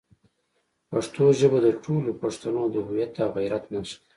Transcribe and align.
پښتو 0.91 1.23
ژبه 1.39 1.59
د 1.65 1.67
ټولو 1.83 2.11
پښتنو 2.21 2.63
د 2.71 2.75
هویت 2.87 3.13
او 3.23 3.29
غیرت 3.37 3.63
نښه 3.73 3.95
ده. 3.99 4.01